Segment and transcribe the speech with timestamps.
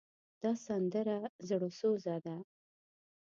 [0.41, 1.17] دا سندره
[1.47, 2.35] زړوسوزه ده.